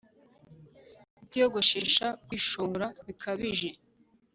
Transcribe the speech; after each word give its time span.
Kutiyogoshesha 1.17 2.07
kwishongora 2.25 2.85
bikabije 3.05 3.69